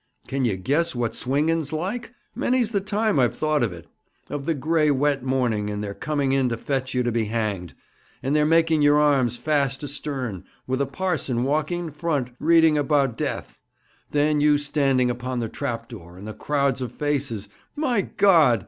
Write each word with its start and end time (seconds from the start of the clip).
Can 0.27 0.45
ye 0.45 0.55
guess 0.57 0.95
what 0.95 1.15
swinging's 1.15 1.71
like? 1.71 2.11
Many's 2.33 2.71
the 2.71 2.81
time 2.81 3.19
I've 3.19 3.35
thought 3.35 3.61
of 3.61 3.71
it 3.71 3.85
of 4.31 4.47
the 4.47 4.55
gray, 4.55 4.89
wet 4.89 5.21
morning, 5.21 5.69
and 5.69 5.83
their 5.83 5.93
coming 5.93 6.31
in 6.31 6.49
to 6.49 6.57
fetch 6.57 6.95
you 6.95 7.03
to 7.03 7.11
be 7.11 7.25
hanged, 7.25 7.75
and 8.23 8.35
their 8.35 8.43
making 8.47 8.81
your 8.81 8.97
arms 8.99 9.37
fast 9.37 9.83
astern, 9.83 10.43
with 10.65 10.81
a 10.81 10.87
parson 10.87 11.43
walking 11.43 11.81
in 11.81 11.91
front 11.91 12.31
reading 12.39 12.79
about 12.79 13.15
death; 13.15 13.61
then 14.09 14.39
the 14.39 14.57
standing 14.57 15.11
upon 15.11 15.39
the 15.39 15.49
trap 15.49 15.87
door, 15.87 16.17
and 16.17 16.27
the 16.27 16.33
crowds 16.33 16.81
of 16.81 16.91
faces 16.91 17.47
my 17.75 18.01
God! 18.01 18.59